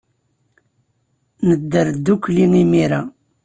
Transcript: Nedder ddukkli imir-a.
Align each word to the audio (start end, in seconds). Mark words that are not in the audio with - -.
Nedder 1.47 1.87
ddukkli 1.95 2.45
imir-a. 2.61 3.01